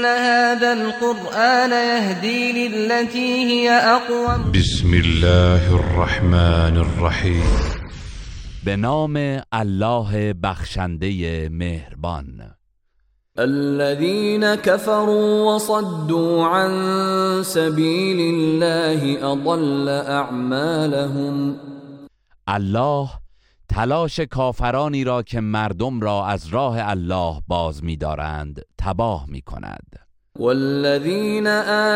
[0.00, 4.52] إن هذا القرآن يهدي للتي هي أقوم.
[4.52, 7.44] بسم الله الرحمن الرحیم
[8.64, 9.16] به نام
[9.52, 12.50] الله بخشنده مهربان.
[13.38, 16.72] الذين كفروا وصدوا عن
[17.42, 21.56] سبيل الله أضل أعمالهم.
[22.48, 23.08] الله
[23.68, 28.64] تلاش کافرانی را که مردم را از راه الله باز می‌دارند.
[28.80, 30.10] تباه می‌کند.
[30.38, 31.46] والذين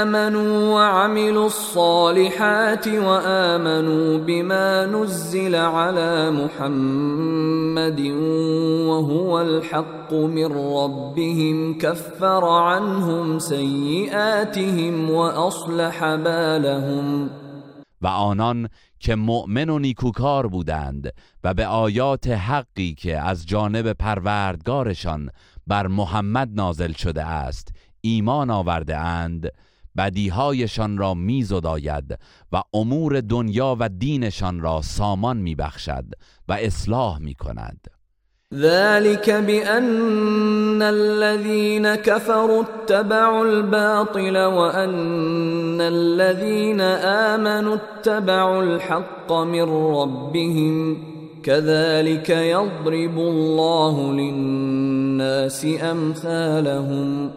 [0.01, 8.01] آمنوا وعملوا الصالحات وآمنوا بما نزل على محمد
[8.89, 17.31] وهو الحق من ربهم كفر عنهم سيئاتهم وأصلح بالهم.
[18.03, 18.69] و آنان
[19.01, 21.13] که مؤمن و نیکوکار بودند
[21.45, 25.31] و به آیات حقی که از جانب پروردگارشان
[25.67, 27.69] بر محمد نازل شده است.
[28.01, 29.51] ایمان آورده اند.
[29.97, 32.19] بدیهایشان را میزداید
[32.53, 36.05] و امور دنیا و دینشان را سامان میبخشد
[36.49, 37.87] و اصلاح می‌کند
[38.55, 46.81] ذلك بأن الذين كفروا اتبعوا الباطل وأن الذين
[47.31, 51.14] آمنوا اتبعوا الحق من ربهم.
[51.45, 57.31] كذلك يضرب الله للناس أمثالهم.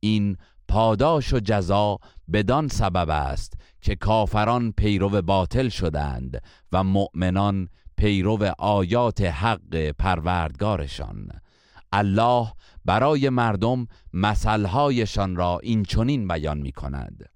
[0.00, 0.36] این
[0.68, 1.98] پاداش و جزا
[2.32, 11.28] بدان سبب است که کافران پیرو باطل شدند و مؤمنان پیرو آیات حق پروردگارشان.
[11.92, 12.52] الله
[12.84, 17.35] برای مردم مثلهایشان را این چنین بیان می کند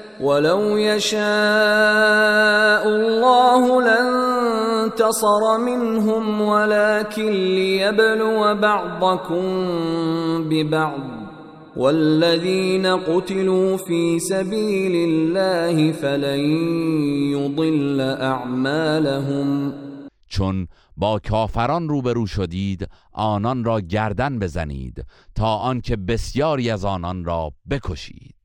[0.21, 1.21] ولو يشاء
[2.87, 9.43] الله لانتصر منهم ولكن ليبلو بعضكم
[10.49, 11.21] ببعض
[11.75, 16.39] والذين قتلوا في سبيل الله فلن
[17.31, 19.73] يضل اعمالهم
[20.29, 20.67] چون
[20.97, 25.05] با کافران روبرو شدید آنان را گردن بزنید
[25.35, 28.40] تا آنکه بسیاری از آنان را بکشید.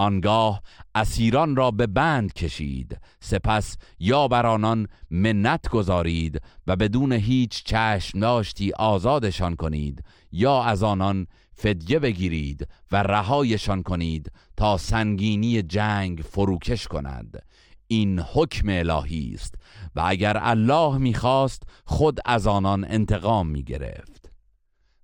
[0.00, 0.62] آنگاه
[0.94, 2.98] اسیران را به بند کشید.
[3.20, 10.04] سپس یا بر آنان منت گذارید و بدون هیچ چشم داشتی آزادشان کنید.
[10.32, 17.42] یا از آنان فدیه بگیرید و رهایشان کنید تا سنگینی جنگ فروکش کند.
[17.86, 19.54] این حکم الهی است
[19.96, 24.32] و اگر الله می‌خواست خود از آنان انتقام می‌گرفت.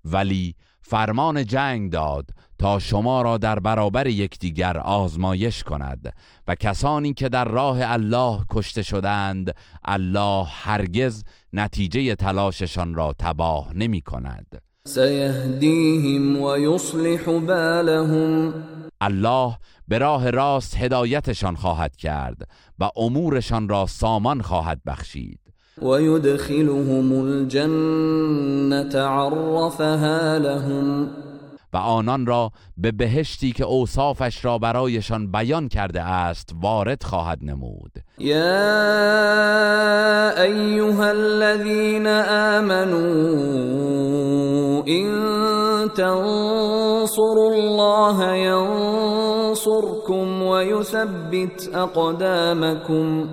[0.04, 0.54] ولی
[0.88, 6.14] فرمان جنگ داد تا شما را در برابر یکدیگر آزمایش کند
[6.48, 9.54] و کسانی که در راه الله کشته شدند
[9.84, 14.62] الله هرگز نتیجه تلاششان را تباه نمی کند.
[14.86, 18.54] سيهديهم ويصلح بالهم.
[19.00, 19.58] الله
[19.88, 22.48] به راه راست هدایتشان خواهد کرد
[22.78, 25.40] و امورشان را سامان خواهد بخشید.
[25.82, 31.08] ويدخلهم الجنة عرفها لهم.
[31.72, 37.92] و آنان را به بهشتی که اوصافش را برایشان بیان کرده است وارد خواهد نمود.
[38.18, 38.36] يا
[40.42, 42.06] أيها الذين
[42.56, 43.26] آمنوا
[44.88, 45.06] إن
[45.96, 48.34] تنصروا الله
[49.16, 49.82] ينصركم
[50.42, 53.26] ويثبت أقدامكم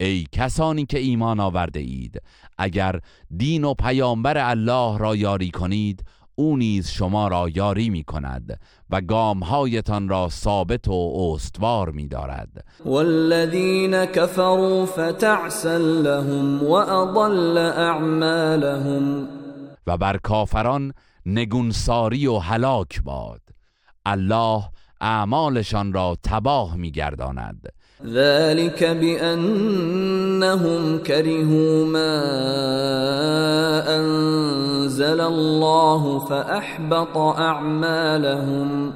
[0.00, 2.22] ای کسانی که ایمان آورده اید
[2.58, 3.00] اگر
[3.36, 6.04] دین و پیامبر الله را یاری کنید
[6.34, 8.60] او نیز شما را یاری می کند
[8.90, 12.64] و گامهایتان را ثابت و استوار می دارد.
[12.84, 19.28] والذين كفروا فتعسا لهم وأضل أعمالهم
[19.86, 20.92] و بر کافران
[21.26, 23.40] نگونساری و هلاک باد.
[24.06, 24.62] الله
[25.00, 27.72] اعمالشان را تباه میگرداند
[28.06, 29.78] ذلك بأنهم
[30.98, 32.20] كرهوا ما
[33.96, 38.92] أنزل الله فأحبط أعمالهم.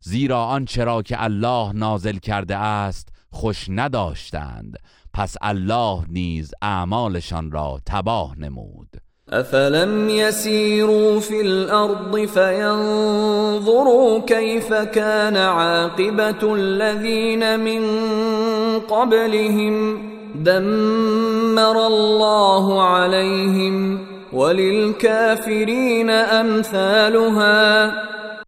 [0.00, 4.76] زیرا آنچه را که الله نازل کرده است خوش نداشتند.
[5.14, 8.88] پس الله نیز اعمالشان را تباه نمود.
[9.32, 17.82] افلم يسيروا في الارض فينظروا كيف كان عاقبه الذين من
[18.80, 20.02] قبلهم
[20.34, 27.92] دمر الله عليهم وللكافرين امثالها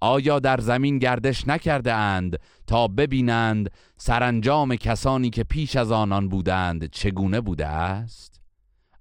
[0.00, 6.90] آیا در زمین گردش نکرده اند تا ببینند سرانجام کسانی که پیش از آنان بودند
[6.90, 8.40] چگونه بوده است؟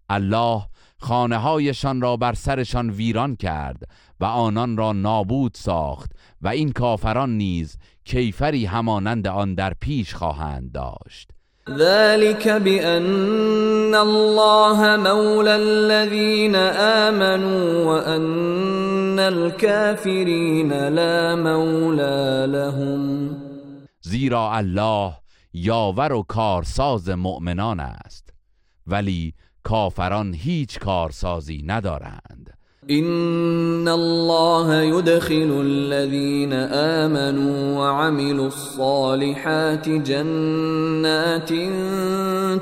[0.09, 0.61] الله
[1.01, 3.83] خانه هایشان را بر سرشان ویران کرد
[4.19, 6.11] و آنان را نابود ساخت
[6.41, 11.31] و این کافران نیز کیفری همانند آن در پیش خواهند داشت.
[11.69, 16.55] ذلك بأن الله مولى الذين
[17.05, 23.29] آمنوا وأن الكافرين لا مولى لهم.
[24.01, 25.13] زیرا الله
[25.53, 28.33] یاور و کارساز مؤمنان است.
[28.87, 29.33] ولی
[29.63, 32.53] کافران هیچ کارسازی ندارند.
[32.89, 41.49] ان الله يدخل الذين امنوا وعملوا الصالحات جنات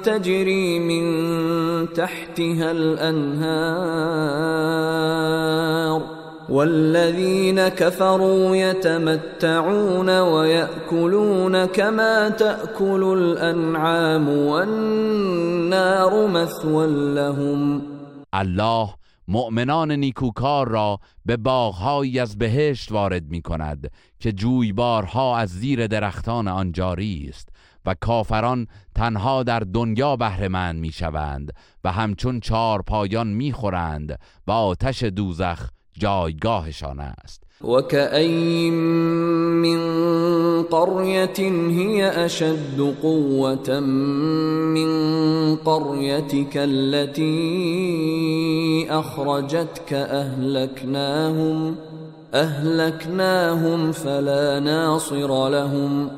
[0.03, 1.03] تجري من
[1.93, 4.19] تحتها الانهار
[6.49, 17.81] والذين كفروا يتمتعون ويأكلون كما تأكل الأنعام والنار مثوى لهم.
[18.33, 18.93] الله
[19.27, 26.47] مؤمنان نیکوکار را به باغهایی از بهشت وارد می کند که جویبارها از زیر درختان
[26.47, 27.49] آن جاری است
[27.85, 31.53] و کافران تنها در دنیا بهرهمند می شوند
[31.83, 35.69] و همچون چار پایان می خورند و آتش دوزخ
[35.99, 37.43] جایگاهشان است.
[37.63, 38.73] وكأين
[39.61, 39.79] من
[40.63, 44.89] قرية هي أشد قوة من
[45.55, 47.27] قريتك التي
[48.89, 51.75] أخرجتك أهلكناهم
[52.33, 56.11] أهلكناهم فلا ناصر لهم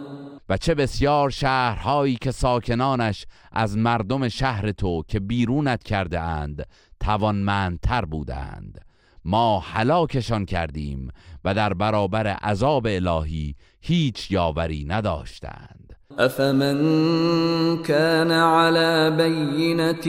[0.49, 6.65] و چه بسیار شهرهایی که ساکنانش از مردم شهر تو که بیرونت کرده اند
[6.99, 8.90] توانمندتر بودند.
[9.25, 11.09] ما هلاکشان کردیم
[11.45, 15.95] و در برابر عذاب الهی هیچ یاوری نداشتند.
[16.19, 20.07] افمن كان على بينة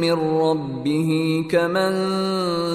[0.00, 1.92] من ربه كمن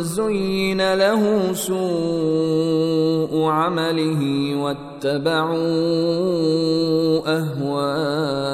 [0.03, 5.55] زين له سوء عمله واتبعوا
[7.27, 8.45] اهواءهم.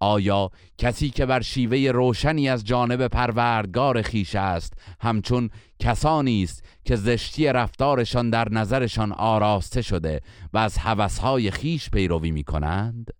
[0.00, 6.96] آیا کسی که بر شیوه روشنی از جانب پروردگار خیش است همچون کسانی است که
[6.96, 10.20] زشتی رفتارشان در نظرشان آراسته شده
[10.52, 13.10] و از هوسهای خیش پیروی می کنند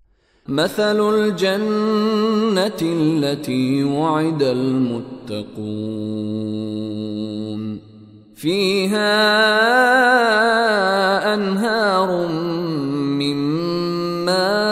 [0.49, 5.85] مثل الجنة التي وعد المتقون.
[8.35, 8.99] فيها
[11.35, 12.27] انهار
[13.19, 14.64] من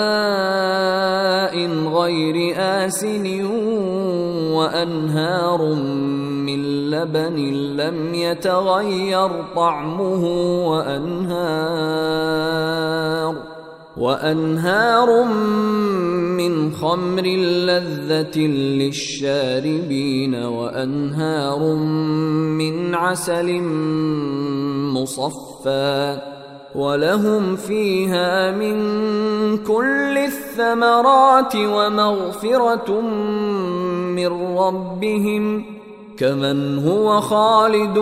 [2.03, 3.45] غير آسن
[4.55, 5.75] وأنهار
[6.47, 7.37] من لبن
[7.77, 10.25] لم يتغير طعمه
[10.69, 12.13] وأنهار
[13.97, 15.25] وأنهار
[16.39, 17.27] من خمر
[17.69, 18.39] لذة
[18.81, 21.75] للشاربين وأنهار
[22.59, 23.63] من عسل
[24.93, 26.32] مصفى
[26.75, 28.77] ولهم فيها من
[29.59, 33.01] كل الثمرات ومغفرة
[34.11, 35.65] من ربهم
[36.17, 37.95] كمن هو خالد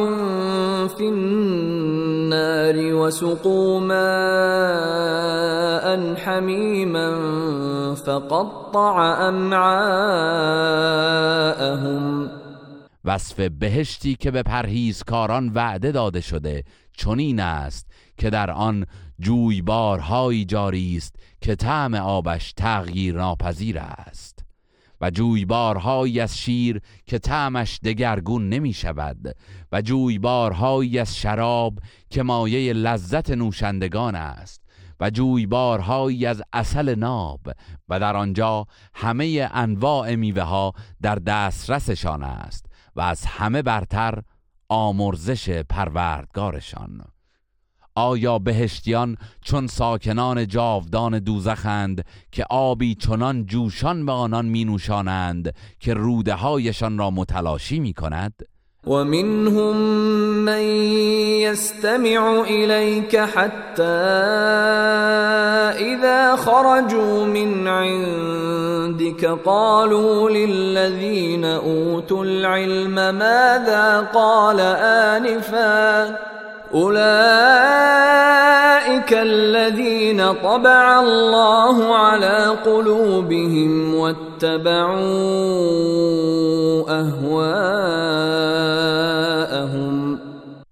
[0.99, 4.01] في النار وسقوا ماء
[6.15, 7.15] حميما
[7.95, 10.41] فقطع امعاءهم
[13.05, 16.65] وصف بهشتی که به پرهیزکاران وعده داده شده
[16.97, 17.87] چنین است
[18.21, 18.87] که در آن
[19.21, 24.45] جویبارهایی جاری است که طعم آبش تغییر ناپذیر است.
[25.01, 29.37] و جویبارهایی از شیر که طعمش دگرگون نمی شود
[29.73, 31.79] و جویبارهایی از شراب
[32.11, 34.61] که مایه لذت نوشندگان است
[35.01, 37.41] و جویبارهایی از اصل ناب
[37.89, 40.73] و در آنجا همه انواع میوه ها
[41.03, 44.23] در دسترسشان است و از همه برتر
[44.69, 47.01] آمرزش پروردگارشان.
[47.95, 55.95] آیا بهشتیان چون ساکنان جاودان دوزخند که آبی چنان جوشان به آنان می نوشانند که
[55.95, 58.33] روده هایشان را متلاشی می کند؟
[58.87, 59.77] ومنهم
[60.45, 60.63] من
[61.41, 63.83] يستمع إليك حتى
[65.81, 76.17] إذا خرجوا من عندك قالوا للذين أوتوا العلم ماذا قال آنفا
[76.75, 77.01] أولئك
[79.13, 85.01] الذين طبع الله على قلوبهم واتبعوا
[87.01, 88.21] أهواءهم.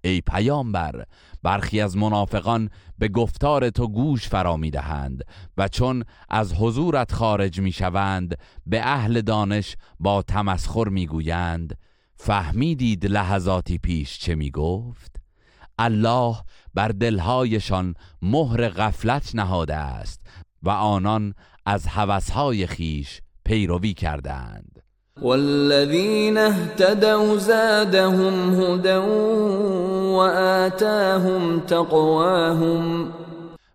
[0.01, 1.03] ای پیامبر
[1.43, 5.23] برخی از منافقان به گفتار تو گوش فرا می‌دهند
[5.57, 11.77] و چون از حضورت خارج می‌شوند به اهل دانش با تمسخر می‌گویند
[12.15, 15.18] فهمیدید لحظاتی پیش چه می‌گفت
[15.79, 16.35] الله
[16.73, 20.21] بر دلهایشان مهر غفلت نهاده است
[20.63, 21.33] و آنان
[21.65, 24.83] از هوسهای خیش پیروی کردند.
[25.21, 28.97] والذين اهتدوا زادهم هدى
[30.15, 33.13] وآتاهم تقواهم.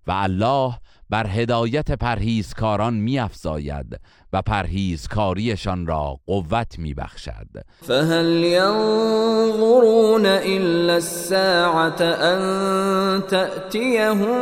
[0.07, 0.75] و الله
[1.11, 4.01] بر هدایت پرهیزکاران میافزاید
[4.33, 7.49] و پرهیزکاریشان را قوت میبخشد.
[7.83, 14.41] فهل ينظرون إلا الساعة أن تأتيهم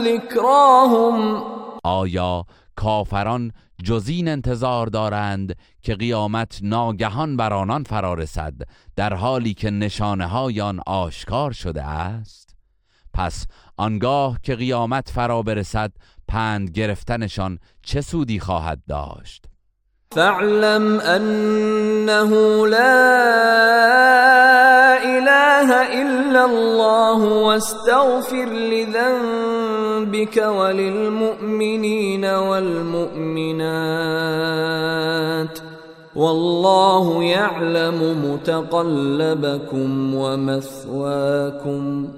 [0.00, 1.44] ذكراهم
[1.84, 2.44] آیا
[2.76, 3.52] کافران
[3.84, 8.54] جزین انتظار دارند که قیامت ناگهان بر آنان فرا رسد
[8.96, 12.56] در حالی که نشانه های آن آشکار شده است.
[13.14, 15.92] پس آنگاه که قیامت فرا برسد
[16.28, 19.44] پند گرفتنشان چه سودی خواهد داشت؟
[20.14, 22.30] فاعلم أنه
[22.66, 23.04] لا
[25.02, 25.68] إله
[26.02, 33.64] إلا الله واستغفر لذنبك وللمؤمنين والمؤمنات
[36.16, 42.08] والله يعلم متقلبكم ومثواكم.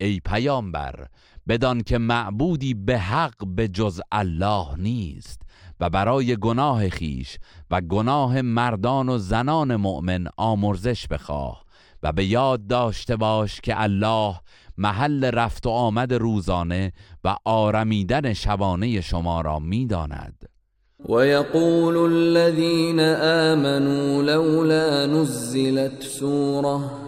[0.00, 1.06] ای پیامبر
[1.46, 5.47] بدان که معبودی به حق به جز الله نیست.
[5.80, 7.38] و برای گناه خیش
[7.70, 11.64] و گناه مردان و زنان مؤمن آمرزش بخواه
[12.02, 14.34] و به یاد داشته باش که الله
[14.78, 16.92] محل رفت و آمد روزانه
[17.24, 20.48] و آرمیدن شبانه شما را می‌داند.
[21.08, 23.00] ويقول الذين
[23.50, 27.07] آمنوا لولا نزلت سورة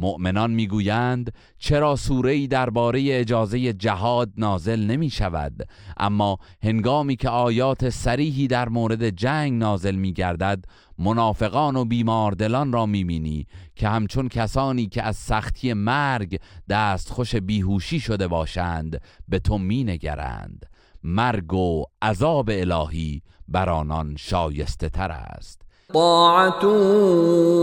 [0.00, 7.88] مؤمنان می‌گویند چرا سوره ای درباره اجازه جهاد نازل نمی شود اما هنگامی که آیات
[7.88, 10.64] سریحی در مورد جنگ نازل می گردد
[10.98, 17.36] منافقان و بیماردلان را می بینی که همچون کسانی که از سختی مرگ دست خوش
[17.36, 20.66] بیهوشی شده باشند به تو می نگرند
[21.04, 25.69] مرگ و عذاب الهی بر آنان شایسته تر است.
[25.92, 26.66] طاعة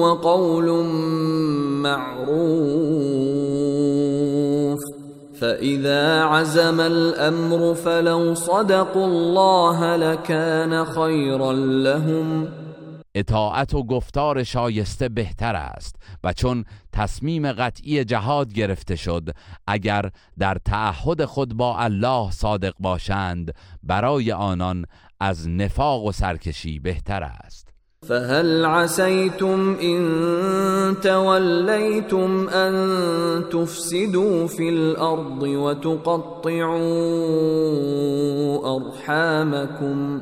[0.01, 0.85] وقول
[1.83, 3.27] معروف.
[5.39, 12.47] فإذا عزم الأمر فلو صدقوا الله لكان خيرا لهم.
[13.15, 19.29] اطاعت و گفتار شایسته بهتر است و چون تصمیم قطعی جهاد گرفته شد
[19.67, 23.53] اگر در تعهد خود با الله صادق باشند
[23.83, 24.85] برای آنان
[25.19, 27.76] از نفاق و سرکشی بهتر است.
[28.01, 32.73] فهل عسيتم إن توليتم أن
[33.49, 36.77] تفسدوا في الأرض وتقطعوا
[38.75, 40.21] أرحامكم؟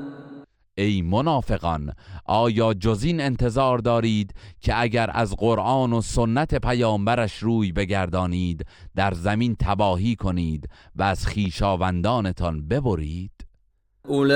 [0.77, 1.93] ای منافقان
[2.25, 8.65] آیا جزین انتظار دارید که اگر از قرآن و سنت پیامبرش روی بگردانید
[8.95, 13.34] در زمین تباهی کنید و از خیشاوندانتان ببرید؟
[14.09, 14.35] أولئك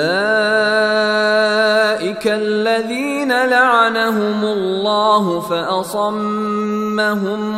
[2.27, 6.83] الذين لعنهم الله فأصمهم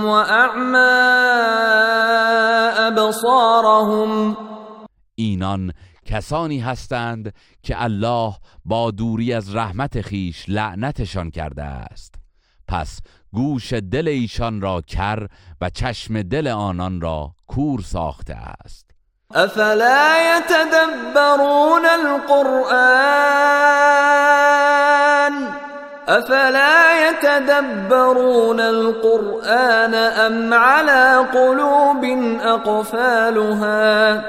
[0.06, 1.02] وأعمى
[2.88, 4.38] أبصارهم.
[5.16, 5.74] اینان
[6.06, 8.34] کسانی هستند که الله
[8.66, 12.16] با دوری از رحمت خیش لعنتشان کرده است.
[12.68, 13.00] پس
[13.34, 15.28] گوش دل ایشان را کر
[15.62, 18.91] و چشم دل آنان را کور ساخته است.
[19.36, 22.72] افلا يتدبرون القرآن؟
[26.08, 32.06] افلا يتدبرون القرآن ام على قلوب
[32.42, 34.22] اقفالها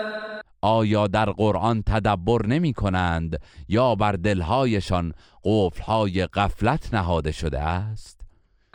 [0.62, 5.12] آیا در قرآن تدبر نمی کنند یا بر دلهایشان
[5.44, 8.21] قفلهای غفلت نهاده شده است؟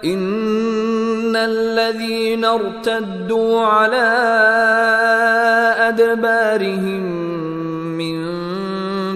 [0.03, 4.07] ان الذين ارتدوا على
[5.89, 7.01] ادبارهم
[7.97, 8.17] من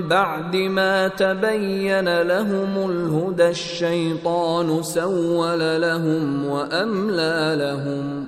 [0.08, 8.28] بعد ما تبين لهم الهدى الشيطان سول لهم واملى لهم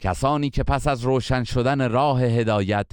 [0.00, 2.86] کسانی که پس از روشن شدن راه هدایت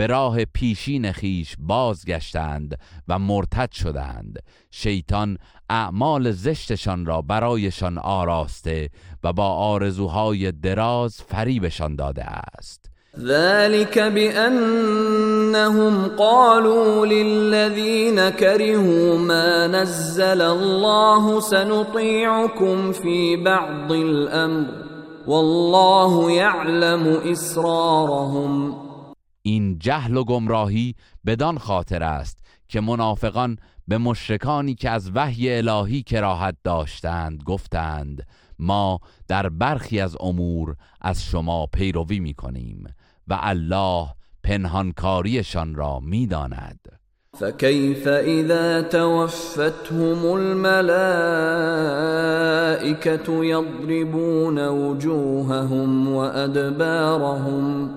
[0.00, 2.78] به راه پیشین خیش بازگشتند
[3.08, 4.38] و مرتد شدند.
[4.70, 5.38] شیطان
[5.70, 8.90] اعمال زشتشان را برایشان آراسته
[9.24, 12.90] و با آرزوهای دراز فریبشان داده است.
[13.18, 24.66] ذلك بأنهم قالوا للذين كرهوا ما نزل الله سنطيعكم في بعض الأمر
[25.26, 28.89] والله يعلم إسرارهم
[29.42, 30.94] این جهل و گمراهی
[31.26, 38.26] بدان خاطر است که منافقان به مشرکانی که از وحی الهی کراهت داشتند گفتند
[38.58, 42.84] ما در برخی از امور از شما پیروی می کنیم
[43.28, 44.06] و الله
[44.44, 47.00] پنهانکاریشان را می‌داند.
[47.38, 51.04] فكيف اذا توفتهم الملائكه
[53.44, 57.90] يضربون وجوههم وادبارهم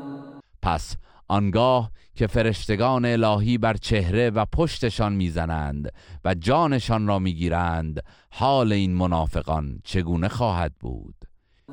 [0.61, 0.95] پس
[1.33, 5.89] آنگاه که فرشتگان الهی بر چهره و پشتشان می‌زنند
[6.25, 11.15] و جانشان را می‌گیرند حال این منافقان چگونه خواهد بود؟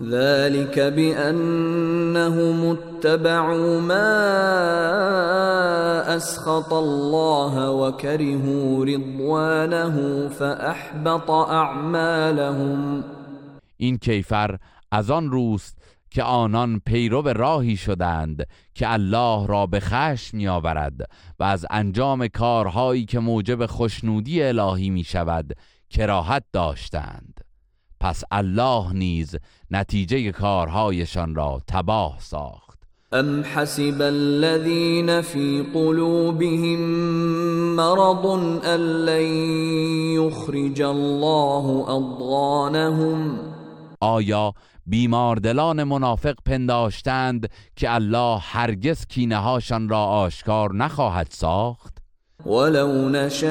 [0.03, 4.11] ذلك بأنهم اتبعوا ما
[6.17, 13.05] أسخط الله وكرهوا رضوانه فأحبط أعمالهم.
[13.77, 14.59] این کیفر
[14.93, 15.79] از آن روست
[16.11, 23.05] که آنان پیرو راهی شدند که الله را به خشم میآورد و از انجام کارهایی
[23.05, 25.53] که موجب خوشنودی الهی می شود
[25.91, 27.41] کراهت داشتند.
[28.01, 29.37] پس الله نیز
[29.71, 32.71] نتیجه کارهایشان را تباه ساخت.
[33.13, 36.81] ام حسب الذين في قلوبهم
[37.77, 38.27] مرض
[38.65, 39.27] ان لن
[40.15, 43.39] يخرج الله اضغانهم.
[44.01, 44.55] آیا
[44.87, 52.01] بیماردلان منافق پنداشتند که الله هرگز کینه هاشان را آشکار نخواهد ساخت.
[52.47, 53.51] ولو نشاء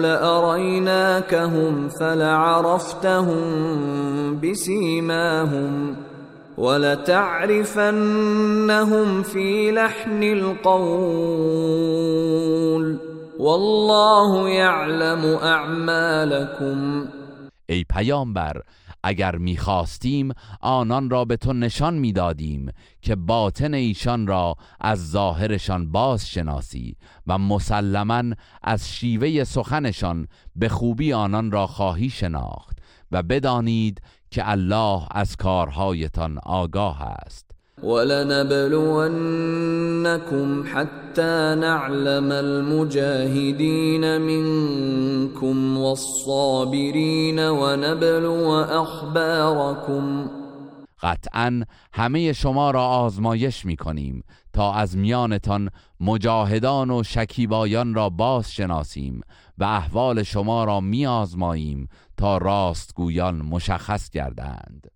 [0.00, 3.40] لأريناكهم فلعرفتهم
[4.40, 5.96] بسيماهم
[6.58, 8.02] ولتعرفنهم
[9.22, 11.66] في لحن القول
[13.38, 17.06] والله يعلم اعمالكم
[17.68, 18.62] ای پیامبر
[19.06, 22.70] اگر می‌خواستیم آنان را به تو نشان می‌دادیم
[23.02, 28.22] که باطن ایشان را از ظاهرشان باز شناسی و مسلما
[28.62, 32.78] از شیوه سخنشان به خوبی آنان را خواهی شناخت
[33.12, 37.45] و بدانید که الله از کارهایتان آگاه است.
[37.82, 39.04] ولنبلونكم
[40.64, 50.30] حتى نعلم المجاهدين منكم والصابرين ونبلو اخباركم
[51.02, 58.52] قطعا همه شما را آزمایش می کنیم تا از میانتان مجاهدان و شکیبایان را باز
[58.52, 59.20] شناسیم
[59.58, 64.95] و احوال شما را می آزماییم تا راستگویان مشخص گردند.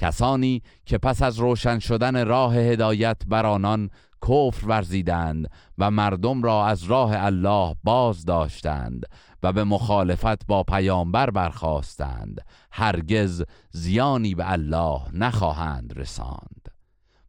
[0.00, 3.90] کسانی که پس از روشن شدن راه هدایت بر آنان
[4.22, 9.06] کفر ورزیدند و مردم را از راه الله باز داشتند
[9.42, 12.40] و به مخالفت با پیامبر برخواستند
[12.72, 16.68] هرگز زیانی به الله نخواهند رساند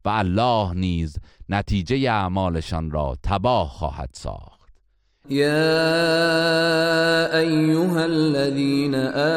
[0.05, 1.17] و الله نیز
[1.49, 4.60] نتیجه اعمالشان را تباه خواهد ساخت.
[5.31, 5.79] يا
[7.39, 8.95] ايها الذين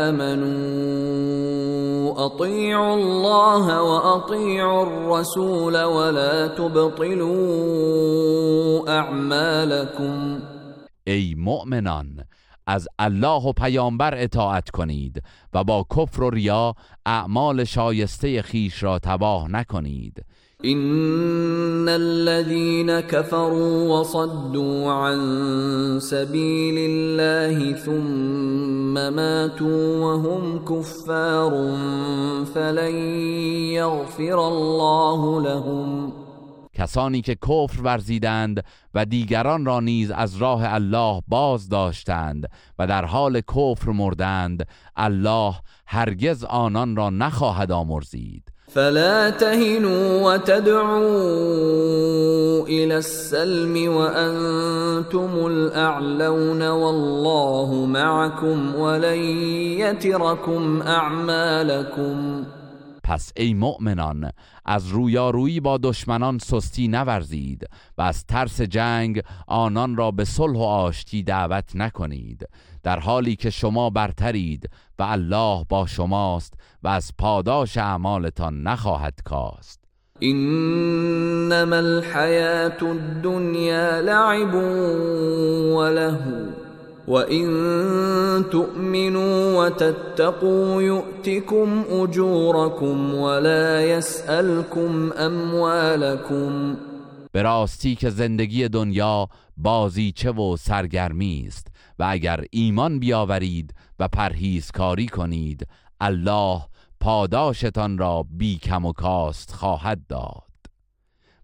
[0.08, 0.74] امنوا
[2.26, 7.30] اطيعوا الله واطيعوا الرسول ولا تبطلوا
[8.88, 10.42] اعمالكم
[11.06, 12.24] ای مؤمنان
[12.66, 16.74] از الله و پیامبر اطاعت کنید و با کفر و ریا
[17.06, 20.24] اعمال شایسته خیش را تباه نکنید.
[20.64, 25.18] إن الذين كفروا وصدوا عن
[26.00, 31.50] سبيل الله ثم ماتوا وهم كفار
[32.54, 32.94] فلن
[33.76, 36.23] يغفر الله لهم
[36.74, 43.04] کسانی که کفر ورزیدند و دیگران را نیز از راه الله باز داشتند و در
[43.04, 45.54] حال کفر مردند الله
[45.86, 48.42] هرگز آنان را نخواهد آمرزید.
[48.68, 51.04] فلا تهنوا وتدعوا
[52.66, 59.18] الى السلم وانتم الاعلون والله معكم ولن
[59.78, 62.44] يتركم اعمالكم
[63.04, 64.30] پس ای مؤمنان
[64.64, 70.62] از رویارویی با دشمنان سستی نورزید و از ترس جنگ آنان را به صلح و
[70.62, 72.48] آشتی دعوت نکنید
[72.82, 79.80] در حالی که شما برترید و الله با شماست و از پاداش اعمالتان نخواهد کاست.
[80.22, 84.54] انما الحیات الدنیا لعب
[85.74, 86.63] ولهو
[87.08, 87.46] وَإِن
[88.50, 96.76] تُؤْمِنُوا وَتَتَّقُوا يُؤْتِكُمْ أُجُورَكُمْ وَلَا يَسْأَلْكُمْ أَمْوَالَكُمْ
[97.32, 101.66] به راستی که زندگی دنیا بازیچه و سرگرمی است
[101.98, 105.66] و اگر ایمان بیاورید و پرهیزکاری کنید
[106.00, 106.60] الله
[107.00, 110.53] پاداشتان را بی کم و کاست خواهد داد.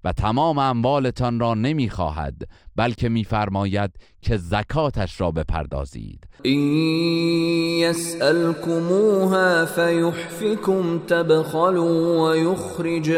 [0.04, 3.90] و تمام اموالتان را نمی‌خواهد بلکه میفرماید
[4.22, 6.28] که زکاتش را بپردازید.
[6.42, 13.10] این یسألکموها فیحفکم تبخلوا و یخرج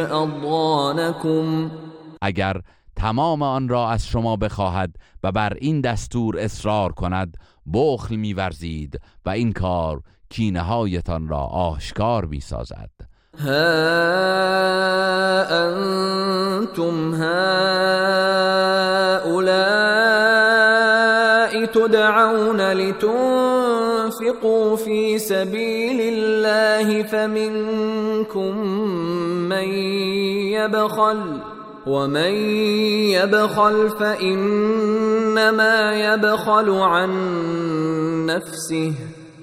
[2.23, 2.61] اگر
[2.97, 7.37] تمام آن را از شما بخواهد و بر این دستور اصرار کند
[7.75, 12.91] بخل میورزید و این کار کینه هایتان را آشکار می‌سازد.
[13.39, 13.63] ها
[15.69, 17.43] أنتم هؤلاء
[21.65, 23.17] تدعون لتنفقوا
[24.77, 28.57] في سبيل الله فمنكم
[29.49, 29.69] من
[30.53, 31.41] يبخل
[31.87, 32.33] ومن
[33.17, 37.11] يبخل فإنما يبخل عن
[38.27, 38.95] نفسه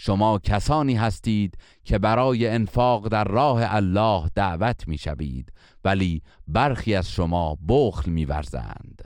[0.00, 5.52] شما کسانی هستید که برای انفاق در راه الله دعوت می‌شوید
[5.84, 9.02] ولی برخی از شما بخل میورزند.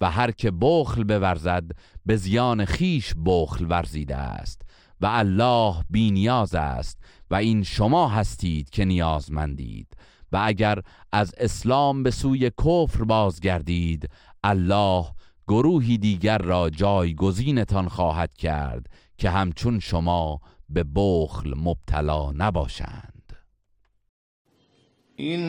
[0.00, 1.64] و هر که بخل بورزد
[2.06, 4.62] به زیان خیش بخل ورزیده است
[5.00, 6.98] و الله بینیاز است
[7.30, 9.96] و این شما هستید که نیازمندید.
[10.32, 10.78] و اگر
[11.12, 14.08] از اسلام به سوی کفر بازگردید
[14.44, 15.04] الله
[15.48, 18.86] گروهی دیگر را جایگزینتان خواهد کرد
[19.22, 23.32] که همچون شما به بخل مبتلا نباشند.
[25.16, 25.42] این